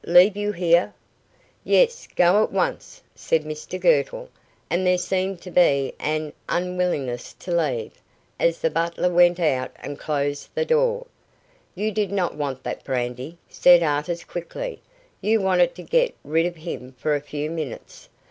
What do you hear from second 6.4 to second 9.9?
unwillingness to leave, as the butler went out